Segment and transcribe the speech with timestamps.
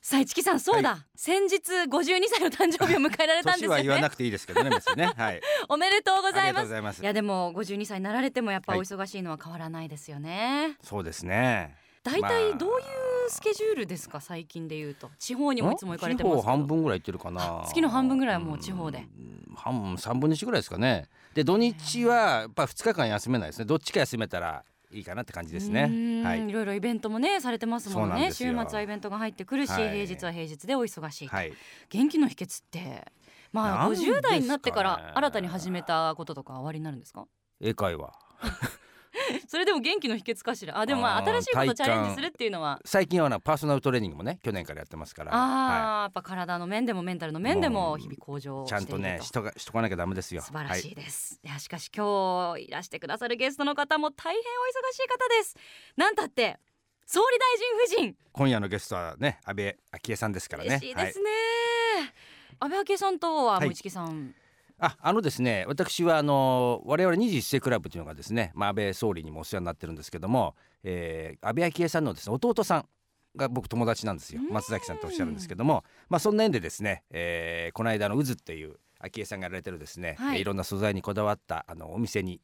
[0.00, 3.82] さあ市木さんそうだ、は先日52歳の誕生日を迎えられたんですよね。
[3.82, 5.12] 言わなくていいですけどね別にね。
[5.16, 5.40] はい。
[5.68, 7.02] おめでとうございます。
[7.02, 8.80] いやでも52歳になられてもやっぱはい。
[8.80, 11.76] お忙しいのは変わらないですよね、そうですね。
[12.04, 12.30] 大まあ。
[12.30, 12.72] 体どうい
[13.26, 15.10] うスケジュールですか最近で言うと？
[15.18, 17.64] 地方にもいつも行かれてます半分ぐらい行ってるかな。
[17.66, 18.98] 月の半分ぐらいはもう地方で。
[18.98, 19.54] うん。
[19.56, 21.08] 半三分の一ぐらいですかね。
[21.34, 23.64] で土日はやっぱ2日間休めないですね。
[23.64, 26.22] どっちか休めたらいいかなって感じですね。
[26.24, 26.48] はい。
[26.48, 29.90] いろいろイベントもねされてますもんなんね週末はイベントが入ってくるし、はい。
[29.90, 31.52] 平日は平日でお忙しいと、はい。
[31.90, 33.12] 元気の秘訣って
[33.52, 34.18] まあなんですかね。
[34.18, 37.26] 50代になってから新たに始めたこととか終わりになるんですか？
[37.60, 38.12] 英会話
[39.48, 40.78] それでも元気の秘訣かしら？
[40.78, 42.80] あでもまあ新しいことチャレンジするっていうのは。
[42.84, 45.34] 最近はなパーソナルトレーニングもね去年からやってますから。
[45.34, 50.42] あはー、やっぱ体の面でもメンタルの面でも日々向上い、ちゃんとねしとかしとかなきゃダメですよ。
[50.42, 55.56] 素晴らしはいです、い、やしかし今日いらしてくださるゲストの方も大変お忙しい方です。
[55.96, 56.58] なんたって
[57.06, 58.16] 総理大臣夫人。
[58.32, 60.70] 今夜のゲストはね安倍昭恵さんですからね。
[60.70, 61.30] はい嬉しいですね、
[62.60, 63.64] 安倍昭恵さんとははい。
[63.64, 64.34] もう市木さん、
[64.78, 70.54] ああのですね私はあの我々21世クラブというのがですね、まあ、安倍総理にもお世話になってるんですけども、
[70.84, 72.88] えー安倍昭恵さんのですね弟さん
[73.36, 74.40] が僕友達なんですよ。
[74.42, 74.52] うん。
[74.52, 80.40] 松崎さんとおっしゃるんですけども、まあ、そんな縁でですね、えーこの間の渦っていう昭恵さんがやられてるですね、はい。
[80.40, 82.40] い、ろんな素材にこだわったあのお店に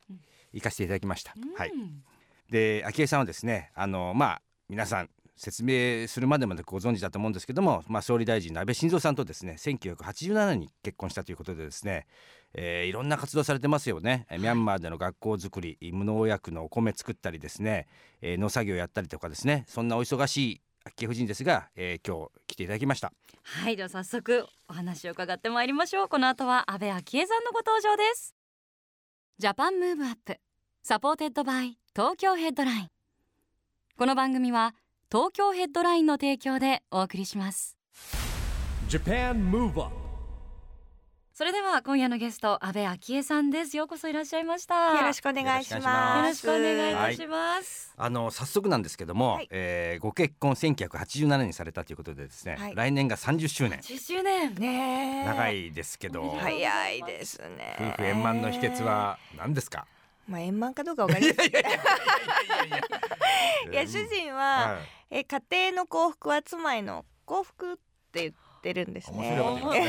[0.53, 1.35] 行かせていただきました。
[1.57, 1.71] はい。
[1.71, 2.03] うん
[2.51, 12.07] で昭恵さんはですねあのまあ皆さん説明するまでまでご存知だと思うんですけども、まあ、総理大臣の安倍晋三さんとですね1987年に結婚したということでですね、
[12.55, 17.87] えーいろんな活動されてますよね、えーミャンマーでの学校づくり無農薬のお米作ったりですね、
[18.23, 23.13] えー農作業やったりとかですねそんなお忙しい昭恵夫人ですが、えー今日来ていただきました。
[23.43, 26.09] はいでは早速お話を伺ってまいりましょう。
[26.09, 28.35] この後は安倍昭恵さんのご登場です。
[29.39, 30.39] Japan Move Up
[30.83, 32.89] supported by Tokyo Headline。
[33.97, 34.75] この番組は
[35.15, 37.79] 東京ヘッドラインの提供でお送りします
[38.89, 39.95] Japan Move Up
[41.33, 46.45] それでは今夜のゲスト安倍昭恵さんですようこそいらっしゃいましたよろしくお願いします。
[46.45, 55.27] よろしくお願いいたします、あの早速なんですけども、はいえーご結婚1987年にされたということでですね、はい来年が30周年10周年ねえ。
[55.27, 55.49] 長。
[55.51, 57.77] いですけど、はい早いですね。
[57.97, 58.83] 夫婦円満の秘訣。
[58.83, 59.87] は何ですか？
[60.27, 61.47] まあ円満かどうかわかりません。
[61.47, 61.63] いいやい
[62.71, 62.74] や
[63.87, 64.79] 主人は、は
[65.11, 65.17] い。
[65.19, 67.77] え家庭の幸福は妻への幸福っ
[68.13, 69.37] て言ってるんですね。
[69.37, 69.83] 上手 え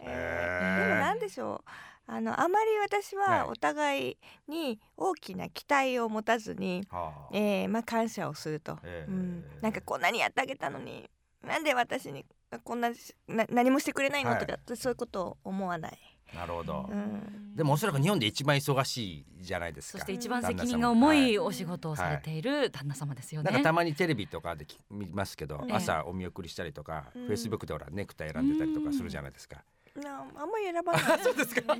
[0.00, 0.88] へーー。
[0.88, 1.70] でもなんでしょう。
[2.06, 7.28] あのあまり私はお互いに大きな期待を持たずに、はあ。
[7.32, 9.10] えーまあ感謝をすると、えー。
[9.10, 11.08] うん、なんかこんなにやってあげたのに
[11.42, 12.24] なんで私に
[12.64, 12.90] こんな
[13.26, 14.38] 何もしてくれないの、はい。
[14.40, 16.11] とかそういうことを思わない。
[16.34, 17.54] なるほど、うん。
[17.54, 19.98] でもおそらく日本で一番忙しいじゃないですか。
[19.98, 25.74] そして一番責任が重いはお仕事をされている旦那様ですよね、なんかたまにテレビとかでき見ますけど、ね。
[25.74, 27.26] 朝お見送りしたりとか、うん。
[27.26, 29.62] フェイスブックでほらネクタイ選んでたりとかするじゃないですか、
[29.96, 31.02] なあんまり選ばない。
[31.22, 31.74] そうですか？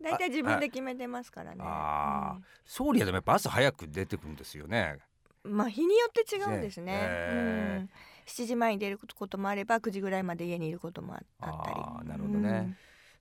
[0.00, 1.58] 大体自分で決めてますからね。
[1.60, 4.98] ああ総理はでもやっぱ朝早く出てくるんですよね。
[4.98, 5.02] うん
[5.46, 6.86] まあ日によって違うんですね。
[6.86, 6.98] ね。
[7.02, 7.90] へーうん。
[8.26, 11.76] 7時前に出ることもあれば9時ぐらいまで家にいることもああったり。
[11.78, 12.74] あーなるほどね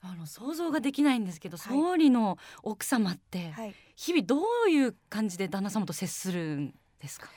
[0.05, 3.53] あの想像ができないんですけど、はい総理の奥様っうて。
[3.95, 7.29] 日々どういう感じで旦那様と接するんですか？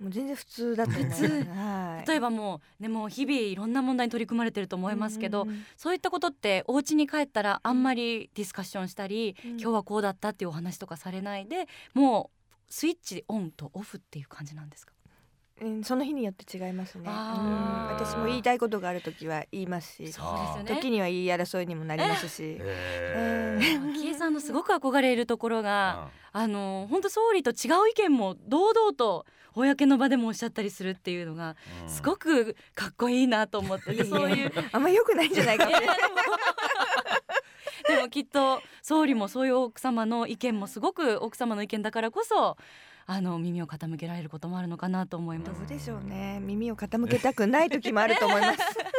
[0.00, 1.28] もう全然普通だと思います。
[1.28, 2.08] 普通はい。
[2.08, 14.92] 例えばもうねもう日々いろんな問題に取り組まれてると思いますけど、うんうんそういったことってお家に帰ったらあんまりディスカッションしたり、うん今日はこうだったっていうお話とかされないでもうスイッチオンとオフっていう感じなんですか？
[15.62, 17.04] うん、その日によって違いますね。
[17.06, 17.12] うん。
[17.88, 20.12] 私も言いたいことがあるときは言いますし、
[20.66, 22.58] 時には言い争いにもなりますし。
[22.60, 23.86] へー。
[24.16, 26.40] さんのすごく憧れるところが、うん。
[26.40, 29.24] あの本当総理と違う意見も堂々と
[29.54, 31.88] 公の場でもおっしゃったりするっていうのがうん。
[31.88, 34.52] すごくかっこいいなと思ってて、そういう。
[34.72, 35.66] あんま良くないんじゃないか
[37.88, 42.56] でもきっと総理もそういう奥様の意見もすごく奥様の意見だからこそ
[43.06, 45.60] あの耳を傾けられることもあるのかなと思います。
[45.60, 46.40] どうでしょうね。
[46.42, 48.58] 耳を傾けたくない時もあると思います。
[48.60, 48.96] えー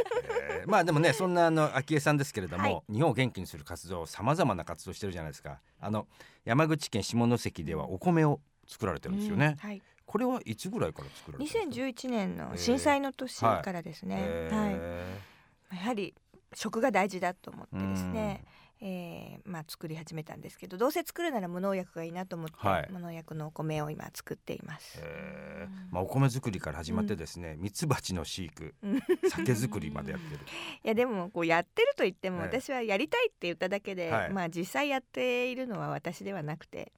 [0.68, 2.94] まあでもねそんなあの昭恵さんですけれども、はい。
[2.94, 5.59] 日本を元気にする活動さまざまな活動してるじゃないですか。
[5.80, 6.07] あの
[6.44, 9.81] 山口県下関ではお米を作られてるんですよね、はい。
[10.06, 15.77] これはいつぐらいから作られてるんですか？2011年の震災の年からですね、えはい。
[15.77, 16.13] ーやはり
[16.53, 18.44] 食が大事だと思ってですね、
[18.81, 22.89] えーまあ、作り始めたんですけどどうせ作るなら無農薬がいいなと思って、はい。
[22.91, 25.00] 無農薬のお米を今作っています。
[25.01, 25.94] えー。
[25.94, 29.00] まあ、お米作りから始まってですね、ミツバチの飼育うん。
[29.29, 30.41] 酒造りまでやってる。
[30.83, 34.29] いやでもこうやってると言ってもええ私はやりたいって言っただけで、はい。
[34.31, 36.91] まあ実際やっているのは私ではなくて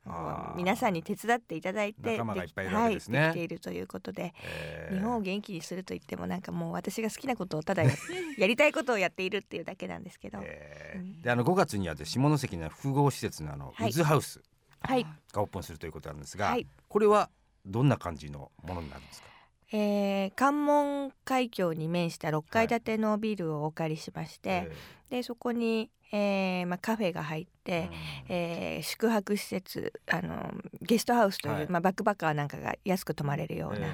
[0.56, 3.20] 皆さんに手伝っていただいて仲間がいっぱいいるはわけですね。
[3.20, 4.98] はい、できているということで、えー。
[4.98, 7.92] 日本を元気にすると言ってもなんかもう私が好きなことをただや
[8.38, 11.00] やりたいことをやっているっていうだけなんですけど、えー。
[11.00, 11.22] うん。
[11.22, 13.90] であの5月にはで下関の複合施設のあの、はい。
[13.90, 14.42] ウズハウス
[14.82, 15.06] はい。
[15.34, 16.66] がオープンするということなんですが、はい。
[16.88, 17.30] これは
[17.66, 19.28] どんな感じのものになるんですか？
[19.72, 24.72] えー関門海峡に面した6階建てのビルをお借りしまして、
[25.10, 27.90] でそこに、えーまあ、カフェが入って、
[28.28, 31.68] えー宿泊施設あのゲストハウスという、はい。
[31.70, 33.88] まあ、バックパッカーなんかが安く泊まれるような、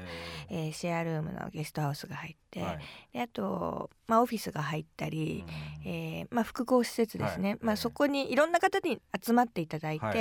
[0.50, 2.80] ええーシェアルームのゲストハウスが入って、はい。
[3.14, 5.44] であと、まあ、オフィスが入ったり、
[5.86, 10.16] えーまあ、複合施設ですね、まあ、はいええそこにいろんな方に集まっていただいて、はい。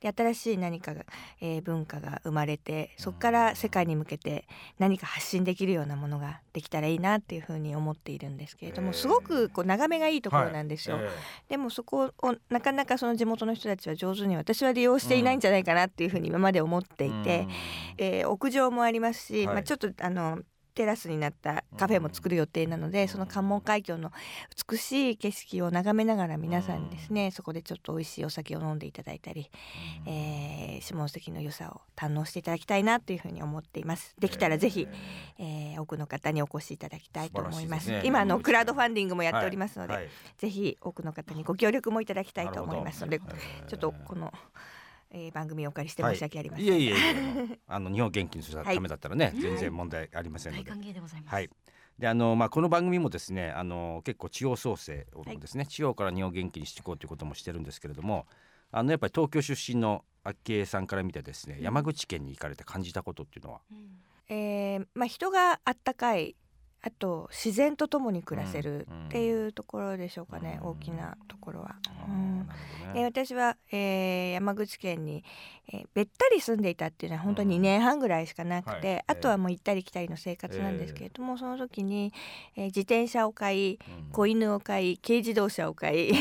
[0.00, 1.04] で新しい何かが、
[1.40, 4.46] えー文化が生まれてそこから世界に向けて
[4.78, 10.98] 何か発信できるようなものができたらいいなっていうふうに思っているんですけれども、ええすごくこう眺めがいいところなんですよ。
[11.00, 11.08] え
[11.48, 17.46] でもそこをなかなかその地元の人たちは上手に私は利用していないんじゃないかなっていうふうに今まで思っていて、
[17.98, 19.54] えー屋上もありますし、はい。
[19.54, 20.38] まあ、ちょっとあの
[20.74, 24.10] テラスになったカフェも作る予定なので、その関門海峡の
[24.70, 29.50] 美しい景色を眺めながら皆さんにですね、そこでちょっと美味しいお酒を飲んでいただいたり、
[30.06, 34.14] えー下関の良さを堪能していただきたいなというふうに思っています。
[34.18, 34.88] できたらぜひ、
[35.38, 37.90] えー多くの方にお越しいただきたいと思います。
[37.90, 38.02] ね。
[38.04, 40.08] 今あのクラウドファンディングもやっておりますので、はい。
[40.38, 44.32] ぜひ多くの方にご協力もいただきたいと思いますのでちょっとこの、
[45.12, 51.34] えー番組をお借りして申し訳ありません、いえいえいえ あの日本を元気にするためだったらね、はい全然問題ありませんので、大歓迎でございます。
[51.34, 51.50] はい。
[51.98, 58.26] であのまあ、この番組もですねあの結構地方創生をですね、地方から日本を元気にしていこうということもしてるんですけれども
[58.70, 64.02] あのやっぱり東京出身の昭恵さんから見てですね、山口県に行かれて感じたことっていうのは、うん。
[64.28, 66.36] えーまあ、人があったかい
[66.84, 70.68] あと自然と共に暮らせるうんっていうところでしょうかね、うん。
[70.70, 71.76] 大きなところは。
[72.08, 72.48] うん。
[72.94, 73.04] ね。
[73.04, 75.22] 私は、えー山口県に、
[75.72, 79.04] えーべったり住んでいたっていうのは本当に2年半ぐらいしかなくて、はい。
[79.08, 82.12] あとはもう行ったり来たりの生活なんですけれども、その時に、
[82.56, 84.10] えー自転車を買いうん。
[84.10, 86.12] 子犬を買い軽自動車を買い。
[86.12, 86.14] あ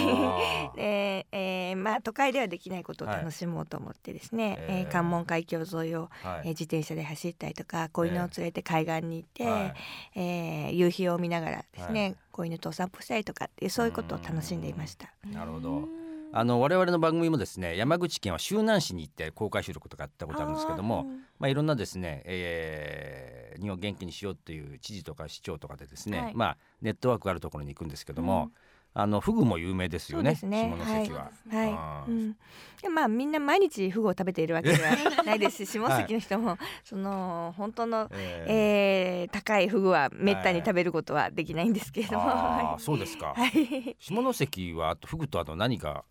[0.74, 0.76] ー。
[0.78, 4.80] でえーまあ、都会ではできないことを楽しもうと思ってですね、はいえー。
[4.82, 6.42] えー関門海峡沿いを、はい。
[6.42, 9.74] えー自転車で走ったりとか子犬を連れて海岸に行って、はい。
[10.16, 12.16] えー夕日を見ながらですね、はい。
[12.32, 15.12] 子犬とお散歩したりとかっていうそういうことを楽しんでいました。
[15.32, 15.88] なるほど。
[16.34, 21.08] あの我々の番組もですね山口県は周南市に行って公開収録とかやったことあるんですけども、
[21.40, 26.34] まあ、いろんなですね、えー日本を元気にしようっていう知事とか市長とかでですね、はい。
[26.36, 28.52] まあ、ネットワークがあるところに行くんですけども、
[28.94, 30.76] あのフグも有名ですよねそうですね。
[30.78, 31.32] 下関は。
[31.50, 32.12] はい、あー。
[32.12, 32.36] うん、
[32.82, 46.04] でまあみんな毎日フグを食べているわけではないですし 下関の人も、その本当の、 えーえー高いフグはめったに食べることはできないんですけれども、そうですか、はい、下関はフグとあと何が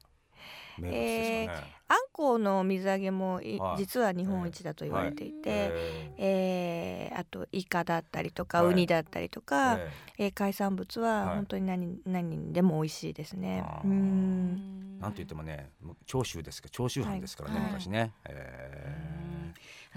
[0.81, 3.79] 名物ですかね、あんこうの水揚げもいはい。
[3.79, 8.73] 実は日本一だと言われていて、ええーあとイカだったりとか、はい。
[8.73, 11.35] ウニだったりとーか、ええー海産物ははい。
[11.37, 13.65] 本当に何,、何でも美味しいですね。
[13.85, 14.97] うん。
[14.99, 15.71] ーなんと言ってもね
[16.07, 17.67] 長州ですか長州藩ですからね、はい。
[17.69, 19.11] 昔ね、え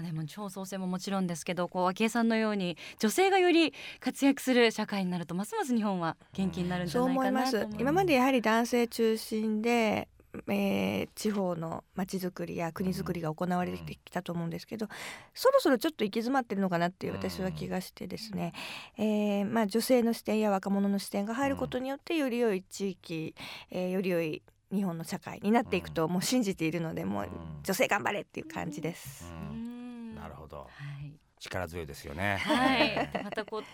[0.02, 7.80] でも超創生ももちろんですけどこう昭恵さんのように女性がより活躍する社会になるとますます日本は元気になるんじそうゃないかなと思います。
[7.80, 10.08] 今までやはり男性中心で、
[10.48, 14.88] えー地方の町づくりや国づくりが行われてきたと思うんですけど、
[15.32, 18.52] そろそろちょっと行き詰まってるのかなっていう私は気がしてですね、
[18.98, 23.34] えーまあ、女性の視点や若者の視点が入ることによってより良い地域、
[23.70, 27.30] えーより良い日本の社会になっていくともう信じているのでもううん。
[27.62, 29.24] 女性頑張れっていう感じです。
[29.30, 30.12] ううん。
[30.12, 30.56] んなるほど。
[30.58, 30.64] は
[31.00, 31.12] い。
[31.38, 32.38] 力強いですよね。
[32.38, 33.64] はい、で またこう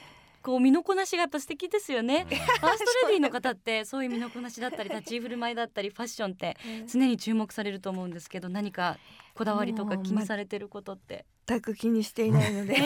[0.43, 2.27] こう身のこなしがやっぱ素敵ですよね。
[2.29, 6.57] ファーストレディーの方ってそういう身のこなしだったり立ち居振る舞いだったりファッションって
[6.91, 8.97] 常に注目されると思うんですけど何か
[9.35, 11.27] こだわりとか気にされてることって。
[11.51, 12.81] 全く気にしていないので、え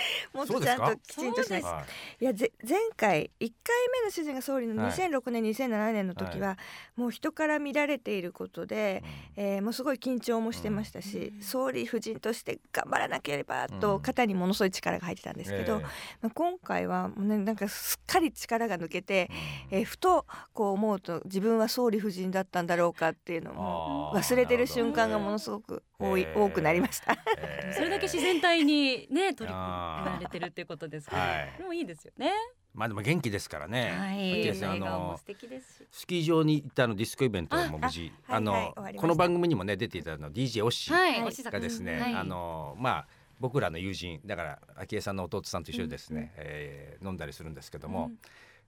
[0.32, 1.84] もっとちゃんときちんとしないそうは
[2.20, 2.24] い。
[2.24, 4.92] やぜ前回1回目の主人が総理のはい。
[4.92, 6.58] 2006年、2007年の時は、は
[6.96, 9.02] もう人から見られていることで、
[9.36, 11.42] えーもうすごい緊張もしてましたし、うん。
[11.42, 13.80] 総理夫人として頑張らなければうん。
[13.80, 15.82] と肩にものすごい力が入ってたんですけど、え
[16.22, 19.30] まあ、今回はもう、ね、なんかすっかり力が抜けて、
[19.70, 27.16] えーふとこう思うと自分は総理夫人だったんだろうかっていうのも忘れてる瞬間がものすごく多い、えー多くなりました。
[27.38, 29.54] えーそれだけ自然体にね取り組
[29.86, 31.54] あーまれてるっていうことですから、はい。
[31.58, 32.32] でもいいですよね。
[32.74, 33.90] まあでも元気ですからね。
[33.96, 34.64] はい。
[34.64, 35.86] あの素敵ですし。
[35.90, 41.50] スキー場に行ったあのディスコイベントも無事あの、この番組にもね出ていたの DJ オッシー。
[41.50, 43.06] がですね、はいあのまあ
[43.38, 48.10] 僕らの友人だから昭恵さんの弟さんと一緒にですね、えー飲んだりするんですけども、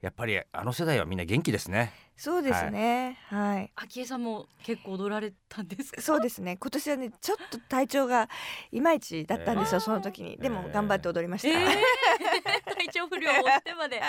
[0.00, 1.93] やっぱりあの世代はみんな元気ですね。
[2.17, 3.19] そうですね。
[3.28, 6.02] はい、昭恵さんも結構踊られたんですか？
[6.02, 6.57] そうですね。
[6.57, 8.28] 今年はねちょっと体調が
[8.73, 9.85] いまいちだったんですよ、えー。
[9.85, 10.37] その時に。
[10.37, 10.73] でもえー。
[10.73, 11.69] 頑張って踊りました、えー
[12.88, 14.00] 体調不良をしてまで。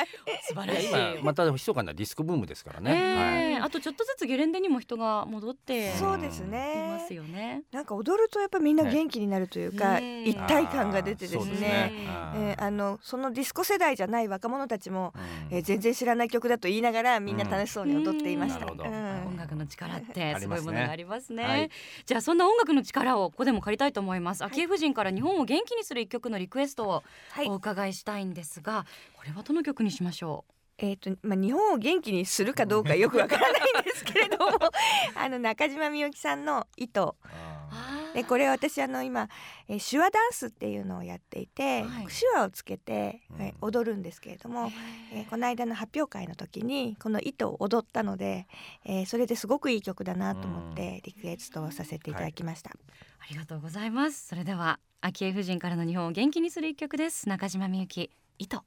[0.48, 0.90] 素晴らしい。
[0.90, 2.92] 今また密かなディスコブームですからね。
[2.92, 3.44] はい。
[3.54, 7.64] えーあとちょっとずつゲレンデにも人が戻ってそうですいねますよね。
[7.74, 11.92] なんか踊るとやっぱみんな元気になるというか、ね一体感が出てですあーそうですね。
[12.36, 12.56] え。
[12.58, 15.14] ーあのそのディスコ世代じゃない若者たちも、
[15.52, 15.58] うん。
[15.58, 18.66] えー全然知らない曲だと言いながらみんな楽しそうに踊っていました。
[18.66, 18.78] うん。
[18.78, 18.90] なるほど。
[18.90, 19.28] うん。
[19.34, 21.44] 音楽の力ってすごいものがありますね。
[21.44, 21.70] はい
[22.06, 24.44] じゃあそんな音楽の力をここでも借りたいと思います。
[24.46, 27.50] 昭恵夫人から日本を元気にする一曲のリクエストをはい。
[27.50, 28.69] お伺いしたいんですが、
[29.18, 30.46] これはどの曲にしましょ
[30.82, 34.58] えーとまあ、日本を元気にするかどうかよくわからないんですけれども
[35.14, 39.30] あの中島みゆきさんの「糸あ」でこれ私あの今、
[39.68, 42.08] えー手話ダンスっていうのをやっていて、はい。
[42.08, 43.42] 手話をつけて、うん。
[43.42, 44.72] えー踊るんですけれども、
[45.12, 48.48] えーこの間の発表会の時にこの「糸」を踊ったので、
[48.86, 52.72] えーそれですごくいい曲だなと思ってリクエストをさせていただきました。
[52.72, 54.28] ありがとうございます。
[54.28, 57.28] それでは昭恵夫人からの日本を元気にする一曲です。
[57.30, 58.10] 中島みゆき
[58.40, 58.64] 糸。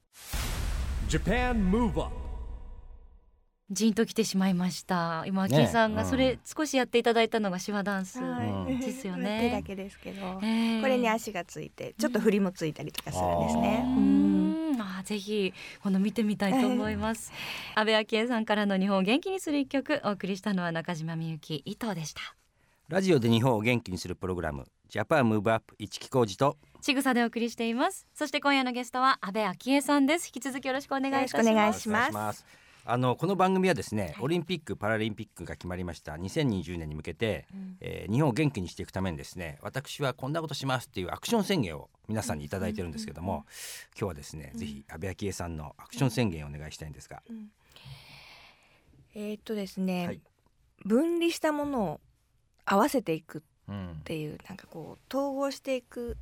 [1.08, 2.12] Japan Move Up
[3.70, 5.24] ジンと来てしまいました。
[5.26, 8.20] 今ね昭恵さんがうんそれ少しやっていただいたのが手話ダンス。
[8.22, 13.82] はいですよね 手だけですけど、えーこれに足がついてちょっと振りもついたりとかするんですね。
[13.86, 17.32] ううんあーぜひ今度見てみたいと思います。
[17.74, 22.20] 安倍昭恵さんからの日本を元気にする一曲お送りしたのは中島みゆき糸でした。
[22.88, 28.08] ラジオで日本を元気にするプログラムジャパンムーブアップ一木工事とちぐさでお送りしています。
[28.12, 30.26] そして今夜のゲストは安倍昭恵さんです。
[30.26, 31.46] 引き続きよろしくお願いいたします。
[31.48, 32.44] よろしくお願いします。
[32.84, 36.14] あのこの番組はですね、オリンピック・パラリンピックが決まりました。
[36.14, 37.46] 2020年に向けて、
[37.80, 43.44] えー日本を元気にしていくためにですね私はこんなことしますっていうアクション宣言を皆さんにいただいてるんですけども、
[43.96, 47.22] 今日はですね、ぜひ安倍昭恵さんのアクション宣言をお願いしたいんですが、
[49.14, 50.20] えーっとですね、はい。
[50.84, 52.00] 分離したものを
[52.64, 56.16] 合わせていくっうんていうなんかこう統合していく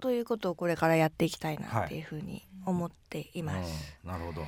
[0.00, 3.96] ということをこれからやっていきたいなっていうふうに思っています。
[4.04, 4.10] うん。
[4.10, 4.42] なるほど。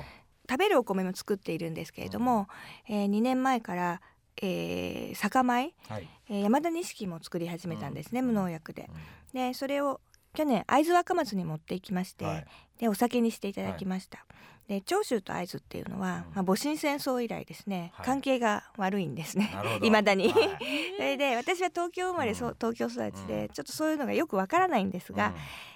[0.49, 2.47] 食べるお米も作っているんですけれども、
[2.89, 4.01] えー、2年前から、
[4.41, 8.27] えー、酒米、はい、えー山田錦も作り始めたんですね、うん。
[8.27, 8.89] 無農薬で。
[9.33, 9.33] う。
[9.33, 10.01] でそれを
[10.33, 12.45] 去年会津若松に持っていきまして、んはい。
[12.77, 14.25] でお酒にしていただきました。
[14.71, 16.35] で長州と会津っていうのは、うん。
[16.35, 18.05] まあ、戊辰戦争以来ですね、はい。
[18.05, 19.53] 関係が悪いんですね。
[19.81, 20.29] いま だに。
[20.29, 20.49] はい。
[20.95, 23.47] それで私は東京生まれ、そう東京育ちで、うん。
[23.49, 25.33] ちょっとそういうのがよくわからないんですが、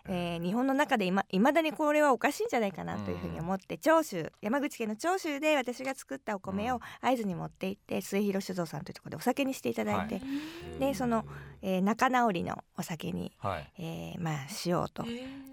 [0.07, 6.81] えー日本の中でいま未だにこれはおかしいんじゃないかなというふうに思って、長州山口県の長州で私が作ったお米をうん。
[7.01, 11.25] 会津に持って行って末広酒造さんというところでお酒にしていただいて、はいでその
[11.61, 13.71] えー仲直りのお酒に、はい。
[13.79, 15.03] えーまあしようと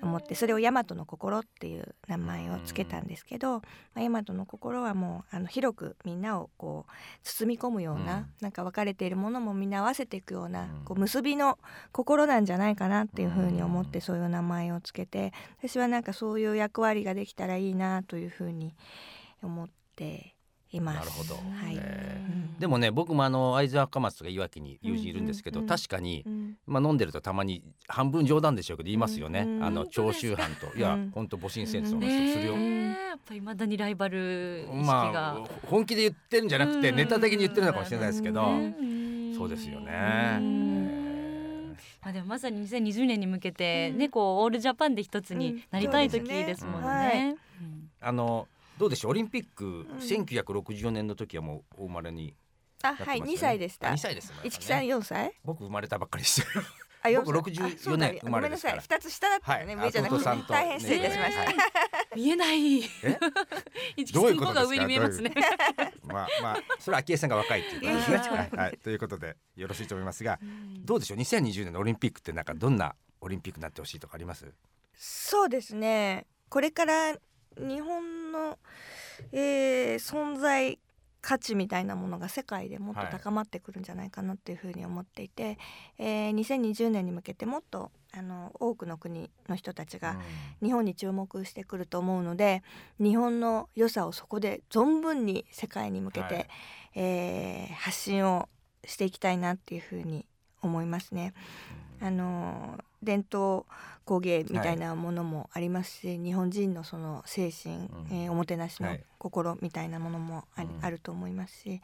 [0.03, 3.63] 思ってそれを大和の心っていう名前をつけたんですけど、ま
[3.97, 6.93] あ、大和の心はもうあの広くみんなをこう
[7.23, 8.27] 包み込むような、うん。
[8.41, 10.85] なんか分かれているものもみんな合わせていくような、うん。
[10.85, 11.59] こう結びの
[11.93, 14.03] 心なんじゃないかなっていうふうに思ってうん。
[14.03, 14.42] そういう名前
[14.73, 18.75] をつけて私はなんかそういう役割ができたらいいなというふうに
[19.43, 20.35] 思って
[20.73, 20.99] います。
[21.01, 21.35] なるほど。
[21.35, 21.77] はい。
[21.77, 22.25] え。
[22.29, 22.59] うん。
[22.59, 26.57] でもね僕もあの会津若松とかいわきに友人いるんですけど、うんうんうん確かに、うん。
[26.67, 29.65] まあ、飲んでるとたまに半分冗談でしょうけど言いますよね、うんうん。
[29.65, 31.11] あの長州藩といやうん。
[31.15, 32.83] 本当戊辰戦争のね人するよ、え。
[32.89, 36.97] やっぱ未だにライバル意識が、まあ本気で言ってるんじゃなくてうん。
[36.97, 39.35] ネタ的に言ってるのかもしれないですけど、うん。
[39.37, 40.39] そうですよね。
[40.39, 41.02] うん
[42.03, 46.89] まあでもまさに2020年に向けてね、こうオールジャパンで一つになりたい時ですもんね。
[46.89, 47.37] うんね。
[47.61, 47.91] うん。
[48.01, 49.87] あのどうでしょうオリンピック、ん。
[49.99, 52.35] 1964年の時はもうお生まれにね。
[52.83, 53.89] はい2歳でした。
[53.89, 55.33] 2歳です一木さん4歳？
[55.45, 56.65] 僕生まれたばっかりですあ四
[57.25, 58.75] 僕歳64あそうだ年生まれですから。
[58.77, 58.99] ごめんなさい。
[58.99, 59.87] 2つ下だったよね、はい。
[59.87, 60.53] 上じゃなくて弟さんと。
[60.53, 61.57] 大変失礼いたしました、ね
[62.15, 62.83] 見えない。
[62.83, 62.87] え？
[63.97, 65.35] 一木どういうことですかさんの方が上に見えますね。
[66.05, 68.37] まあまあそれは昭恵さんが若いっていうことですね。
[68.37, 70.39] はい、はい、ということでよろしいと思いますが
[70.85, 74.53] どうでしょう？2020年のオリンピックってなんかどんなオリンピックになってほしいとかあります？
[74.95, 76.27] そうですね。
[76.49, 77.15] これから
[77.57, 78.59] 日本の、
[79.33, 80.79] えー存在
[81.23, 83.11] 価値みたいなものが世界でもっとはい。
[83.11, 85.57] 高まってくるんじゃないかなっていうふうに思っていて、
[85.99, 90.17] えー2020年に向けてもっとあの多くの国の人たちが
[90.63, 92.63] 日本に注目してくると思うので
[92.99, 96.49] 日本の良さをそこで存分に世界に向けて、はい。
[96.97, 98.49] えー発信を
[98.85, 100.27] していきたいなっていうふうに
[100.61, 101.35] 思いますね。
[102.03, 103.65] あの伝統
[104.05, 108.07] 工芸みたいなものもありますし、日本人のその精神、うん。
[108.11, 109.05] えーおもてなしのはい。
[109.19, 110.85] 心みたいなものもあり、うん。
[110.85, 111.81] あると思いますし、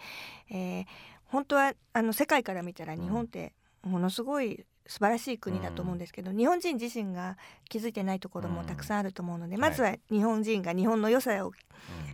[0.50, 0.86] えー
[1.30, 7.36] 本当はあの世界から見たらん日本ってものすごい素晴らしい国だと思うんですけど、日本人自身が
[7.68, 11.54] 気づいてないところもたくさんあると思うので、んまずは日本人が日本の良さをうん。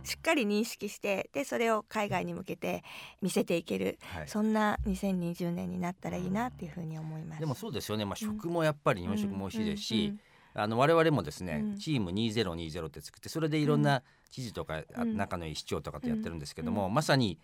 [0.05, 2.83] しっかり認識してでそれを海外に向けて
[3.21, 4.27] 見せていける、はい。
[4.27, 7.39] そんな2020年になったらいいなっていうふうに思います。
[7.39, 10.13] でもそうですよね、まあ、食もやっぱり日本食も美味しいですし、
[10.53, 10.61] うん。
[10.61, 11.77] あの我々もですね、うん。
[11.77, 17.39] チーム2020って作ってそれでいろんな知事とか、仲のいい市長とかとやってるんですけども、うまさに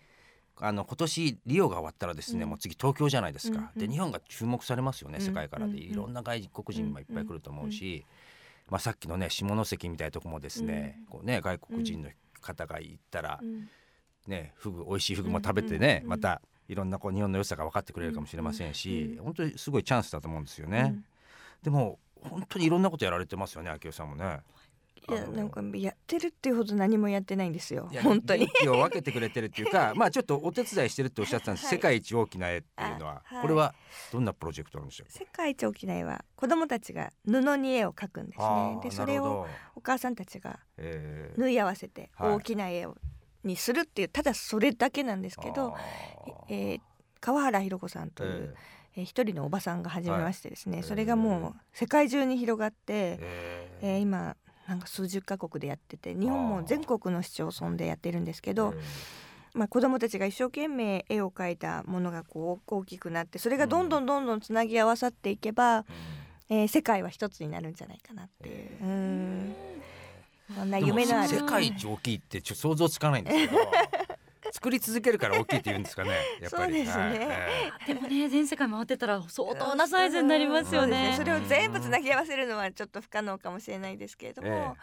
[0.58, 2.50] あの今年リオが終わったらですね、うん。
[2.50, 3.88] もう次東京じゃないですか、うんうん。
[3.88, 5.66] で日本が注目されますよねうん世界から。
[5.66, 8.04] で、うんいろんな外国人もいっぱい来ると思うし、
[8.68, 13.68] まあ、さっきのね下関みたいなとこもですね,、こうね外国人の方が行ったら、うん。
[14.26, 21.02] ねフグ美味しいフグも食べてね、うんまたいろんなこう日本の良さが分かってくれるかもしれませんし、うん本当にすごいチャンスだと思うんですよね。
[21.62, 24.40] でも本当にいろんなことやられてますよね明夫さんもね。
[25.08, 27.90] いやなんかやってるっていうほど何もやってないんですよ。
[28.02, 28.46] 本当に。
[28.46, 28.52] 元。
[28.60, 31.76] 気を分けてくれてるっていうか まあちょっとお手伝いしてるっておっしゃってたんです、はい。
[31.76, 33.42] 世界一大きな絵っていうのは、あはい。
[33.42, 33.74] これは
[34.12, 38.78] どんなプロジェクトなんでしょう世界一大きな絵は子供たちが布に絵を描くんですね。
[38.82, 41.40] でそれをお母さんたちがえー。
[41.40, 42.96] 縫い合わせてはい大きな絵を
[43.44, 45.76] にするっていうただそれだけなんですけど、
[46.48, 46.80] えー
[47.20, 48.54] 川原弘子さんという、え
[48.96, 50.86] えー一人のおばさんが始めましてですね、はい。
[50.86, 53.16] それがもう世界中に広がって、
[53.80, 54.36] えー今
[54.72, 58.72] なんか数十カ国でやってて日本も全国の市町村でやってるんですけど、
[59.52, 65.84] まあ、子どもたちが一生懸命絵を描いたものがこう大きくなってそれがどんどんどんどんつなぎ合わさっていけば、
[66.48, 68.54] えー世界は一つになるんじゃないかなっていう。
[68.54, 69.54] えうん。
[70.54, 71.28] そんな夢のある。
[71.28, 73.60] 世界一大きいってちょ想像つかないんですけど
[74.52, 76.48] 作り続けるから大きいって言うんですかねやっぱり。
[76.48, 77.04] そうですね。
[77.04, 77.18] はい
[77.88, 81.14] えでもね全世界回ってたら相当なサイズになりますよね。
[81.16, 84.76] それを全部つなぎ合わせるのはちょっと不可能かもしれないですけれども、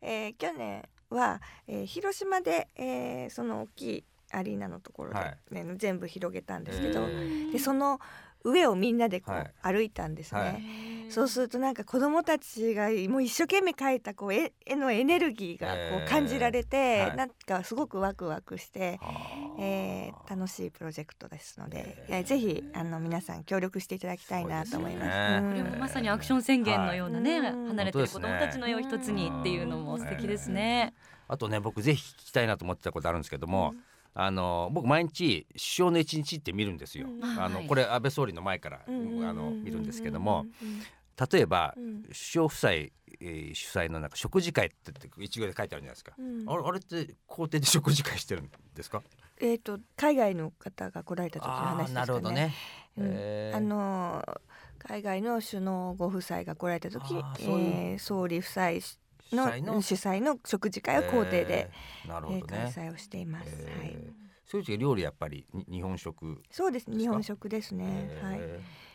[0.00, 5.54] えー去年は、えー広島で、えーその大きいアリーナのところで、はい。
[5.54, 7.06] ね全部広げたんですけど、
[7.48, 8.00] えでその
[8.44, 9.52] 上をみんなでこう、はい。
[9.62, 10.64] 歩いたんですね。
[11.12, 17.16] はいそうするとなんか子どもたちがもう一生懸命描いたこう絵絵のエネルギーがこえーう感じられて、はい。
[17.16, 18.98] なんかすごくワクワクして、
[19.58, 22.24] えー楽しいプロジェクトですので、えー。
[22.24, 25.10] ぜひあの皆さん協力していただきたいなと思います。
[25.10, 25.46] すよね。
[25.46, 25.50] うん。
[25.50, 27.52] これもまさにアクション宣言のようなね、はい。
[27.52, 30.94] 離れてる子どもたちの絵を一つにっていうのも素敵ですね。
[31.28, 33.74] あとね僕ぜひ聞きたいなと思ってたことあるんですけども、
[34.14, 37.06] あの僕毎日首相の一日って見るんですよ。
[37.08, 37.20] うん。
[37.20, 37.46] はい。
[37.46, 39.24] あのこれ安倍総理の前から、うん。
[39.28, 40.82] あの見るんですけども、うん
[41.32, 46.12] 例えば、うん首相夫妻、えー主催のなんか食事会ってって一行で書いてあるじゃないですか。
[46.18, 49.02] うんあれあれって皇帝で食事会してるんですか？
[49.40, 51.94] えっ、と海外の方が来られた時のあ話ですかね。
[51.94, 52.54] ーなるほどね。
[52.96, 54.40] うんあのー
[54.84, 58.70] 海外の首脳ご夫妻が来られた時うえー総理夫妻
[59.32, 60.38] の主催の？
[60.44, 61.70] 食事会を皇帝で、
[62.04, 62.72] えーなるほどね。
[62.74, 63.54] 催をしています。
[63.64, 63.96] えーはい。
[64.44, 68.10] そういう時料理やっぱりに日本食そうです日本食ですね。
[68.20, 68.40] はい。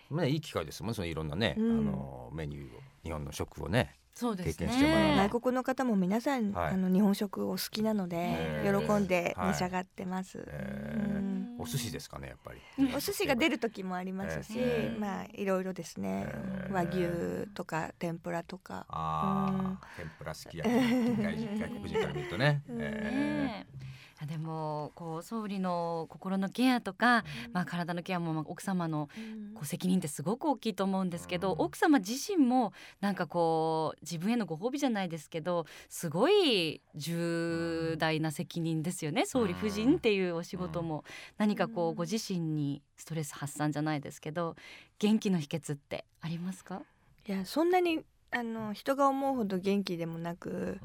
[0.10, 1.80] えーまあいい機会ですもんねそのいろんなね、うん。
[1.80, 5.15] あのメニューを日本の食をねそうです経験してもらうね。
[5.30, 6.74] 外国の方も皆さん、はい。
[6.74, 10.43] あの日本食お好きなので喜んではい召し上がってます。
[10.48, 10.96] え。
[10.98, 11.62] ーうん。
[11.62, 12.60] お寿司ですかねやっぱり。
[12.80, 12.96] うん。
[12.96, 14.91] お寿司が出る時もありますし、え。
[14.96, 16.67] ーまあいろいろですね、え。
[16.72, 19.65] ー和牛とか天ぷらとか、あうん。
[19.74, 22.82] あ天ぷら好きや外国人から見るとね、うん。
[22.82, 22.86] え。
[22.86, 23.87] ねえ
[24.26, 29.10] でもこう総理の心のケアとか、まあ、体のケアもまあ奥様の
[29.54, 41.04] こう責任ってすごく大きいと思うんですけど、うん奥様自身もなんかこう自分へのご褒美じゃないですけどすごい重大な責任ですよね、総理夫人っていうお仕事も、
[41.38, 41.96] 何かこううん。
[41.96, 44.56] ご自身にストレス発散じゃないですけど
[45.00, 46.82] 元気の秘訣ってありますか？
[47.28, 48.02] いやそんなに
[48.32, 50.80] あの人が思うほど元気でもなく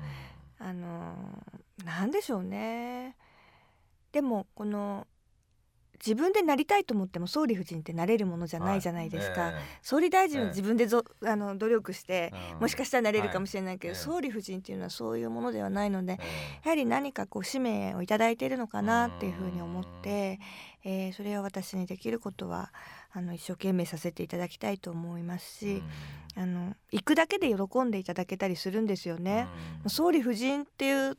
[0.58, 1.14] あの
[1.84, 3.16] なんでしょうね
[4.12, 5.06] でもこの
[6.04, 14.02] 自分でなりたいと思っても総理夫人ってなれるものじゃないじゃないですか、総理大臣は自分でぞ、あの努力して、もしかしたらなれるかもしれないけど、はい。
[14.02, 20.40] 総理夫人っていうのはそういうものではないので、えやはり何かこう使命をいただいているのかなっていうふうに思って、
[20.82, 22.72] えーそれを私にできることは
[23.14, 25.82] あの一生懸命させていただきたいと思いますーし、
[26.34, 29.46] あの行くだけで喜んでいただけたりするんですよね。
[29.84, 31.18] うん総理夫人っていう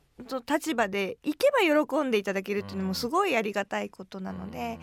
[0.50, 4.80] 立場で行けば喜んでいただけるっていうのもすごいありがたいことなので、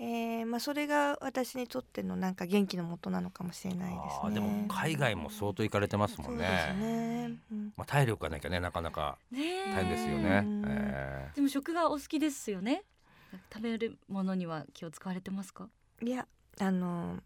[0.00, 4.34] えーまあ、それが私にとってのなんか元気の元なのかもしれないですね。
[4.34, 7.28] でも海外も相当行かれてますもんそうですね。
[7.28, 7.38] ね。
[7.52, 10.42] うんまあ体力がなきゃねなかなかねえ大変ですよね。
[10.44, 12.82] うんえでも食がお好きですよね
[13.52, 15.68] 食べるものには気を使われてますか？
[16.02, 16.26] いや
[16.60, 17.20] あの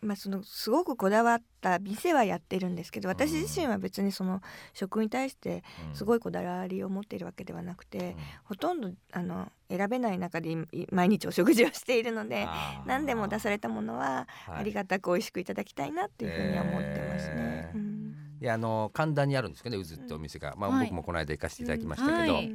[0.00, 4.40] まあ、そのすごくこだわった店はやってるんですけど私自身は別にその
[4.72, 12.46] 食に対してすごいこだわりを持っているわけではなくて、ほとんどあの選べない中でい毎日お食事をしているので
[12.86, 17.70] 何でも出されたものはありがたく美味しくいただきたいなっていうふうには思ってますね。
[17.74, 18.14] うん。
[18.40, 20.86] いやあの神田にあるんですけどね渦ってお店が、まあ、はい。
[20.86, 22.54] 僕もこの間行かせていただきましたけど、はい。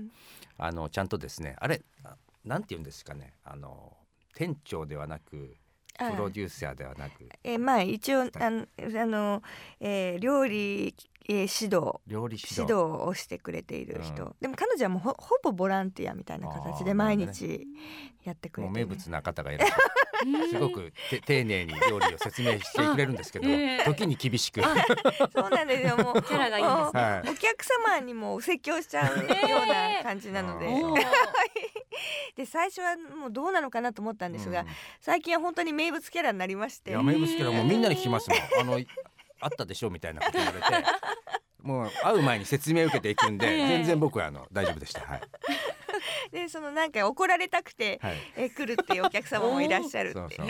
[0.58, 2.16] あのちゃんとですねあれあ
[2.46, 3.34] なんて言うんですかね。
[3.44, 3.98] あの
[4.34, 5.63] 店長ではなくあ
[5.98, 7.30] プロデューサーではなく。
[7.44, 8.66] えーまあ一応あの
[9.02, 9.44] あの、
[9.80, 10.96] えー料理、
[11.30, 12.00] えー指導。
[12.08, 12.62] 料理指導。
[12.62, 14.36] 指導をしてくれている人、うん。
[14.42, 17.66] でも彼女はもうほほぼボランティアみたいな形で毎日
[18.24, 18.72] やってくれてる。
[18.72, 19.82] もう名物な方がいらっしゃる。
[20.50, 23.46] すごくて丁寧に料理を説明してくれるんですけど、
[23.84, 24.70] 時に厳しく、そ
[25.48, 25.98] うなんですよ。
[25.98, 27.02] もう キャラがいいんですね。
[27.02, 30.70] はいお客様にも説教しちゃうような感じなので、え
[32.36, 34.68] で最初はもうどうなのかなと思ったんですが、うん。
[35.00, 36.92] 最近は本当に名物キャラになりまして。
[36.92, 38.40] いや名物キャラもうみんなに聞きますもん。
[38.62, 38.80] あの
[39.40, 40.66] あったでしょみたいなこと言われて。
[41.62, 43.68] もう会う前に説明を受けていくんで、ええ。
[43.70, 45.00] 全然僕はあの大丈夫でした。
[45.02, 45.22] はい、
[46.32, 50.46] でそのなんか怒られたくて、はい、え来るっていうお客様もいらっしゃるってそうそう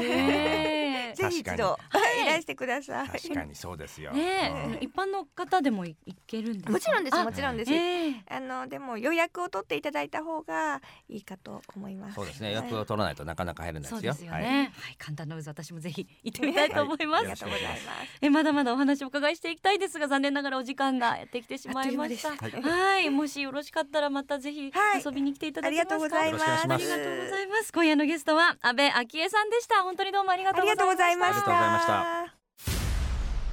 [1.15, 1.77] ぜひ一度、は
[2.21, 3.07] いい、らしてください。
[3.07, 6.71] 確かにそうですよ、ねえ一般の方でもいいけるんですか？
[6.71, 7.73] もちろんですあもちろんです。
[7.73, 12.15] ええあのでも予約を取っていただいた方がいいかと思います。
[12.15, 14.71] そうですね予約を取らないとなかなか入れないですよはいですよね。
[14.75, 17.21] はい、簡単な渦私もぜひ行ってみたいと思います。
[17.21, 17.87] ありがとうございます。
[18.21, 22.29] えまだまだお話をお伺いしていきたいですが残念ながらお時間がやってきてしまいました。
[22.29, 25.93] はい、もしよろしかったらまたぜひはい遊びに来ていただけますか？
[25.93, 27.73] ありがとうございます。
[27.73, 29.83] 今夜のゲストは安倍昭恵さんでした。
[29.83, 30.92] 本当にどうもありがとうございました。
[30.93, 31.43] ございまし
[31.87, 32.05] た。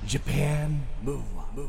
[0.04, 1.68] Japan Move Up,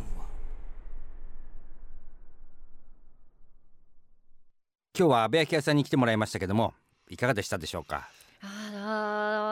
[4.97, 6.73] 今日は安倍明さんに来てもらいましたけども
[7.10, 8.10] いかがでしたでしょうか？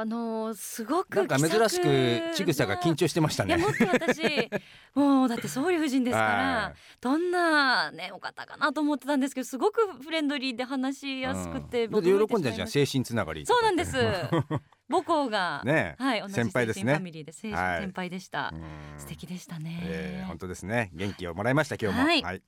[0.01, 3.57] あのすごくなんか珍しくちぐさが緊張してましたね。
[3.57, 4.49] いやもっと私
[4.95, 12.03] もうだって総理夫人ですか はらどんなねお方かなと思ってたんですけどすごくフレンドリーで話しやすくて、うん。
[12.03, 13.97] て喜んじゃん精神つながりそうなんです。
[14.89, 16.03] 母校が、ねえ。
[16.03, 16.93] はい先輩ですね。
[16.93, 17.81] ファミリーで精神はい。
[17.81, 18.99] 先輩でした、うん。
[18.99, 20.89] 素敵でしたね、えー本当ですね。
[20.93, 22.05] 元気をもらいました今日も。
[22.05, 22.21] はい。
[22.23, 22.41] はい、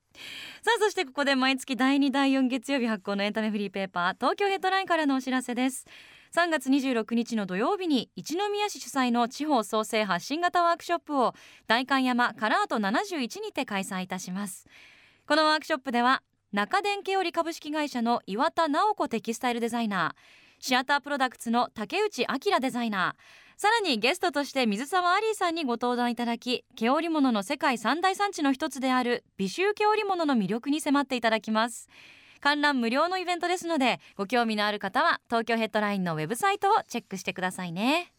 [0.62, 5.86] さあそしてここで毎月第2第4月曜日発行のエンタメフリーペーパー東京ヘッドラインからのお知らせです
[6.34, 11.34] 3月26日の土曜日に一宮市主催の地方創生発信型ワークショップを
[11.66, 14.66] 代官山カラート71にて開催いたします。
[15.26, 31.90] このワークショップでは中電ケオリ株式会社の岩田直子テキスタイルデザイナーシアタープロダクツの竹内明デザイナーさらにゲストとして水沢アリーさんにご登壇いただき毛織物の世界三大産地の一つである美州毛織物の魅力に迫っていただきます。
[32.42, 38.12] 観覧無料のイベントですのでご興味のある方は東京ヘッドラインのウェブサイトをチェックしてくださいね。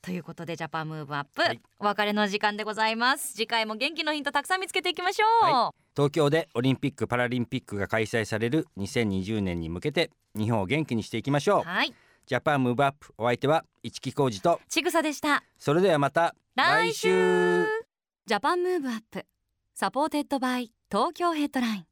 [0.00, 1.60] ということでジャパンムーブアップ、はい。
[1.78, 3.34] お別れの時間でございます。
[3.34, 11.68] 次回も元気のヒントたくさん見つけていきましょう、は東京でオリンピック・パラリンピックが開催される2020年に向けて日本を元気にしていきましょう。
[11.68, 11.92] はい。
[12.26, 15.42] ジャパンムーブアップお相手は市木浩二とちぐさでした。
[15.58, 17.66] それではまた来週。
[18.26, 19.26] Japan Move Up
[19.74, 21.91] supported by Tokyo Headline